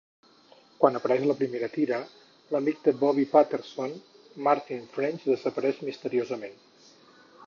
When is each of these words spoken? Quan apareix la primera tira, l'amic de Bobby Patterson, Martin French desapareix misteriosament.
Quan 0.83 0.95
apareix 0.99 1.25
la 1.31 1.35
primera 1.41 1.67
tira, 1.73 1.99
l'amic 2.55 2.81
de 2.87 2.93
Bobby 3.03 3.25
Patterson, 3.35 3.93
Martin 4.47 4.87
French 4.97 5.29
desapareix 5.29 5.83
misteriosament. 5.91 6.59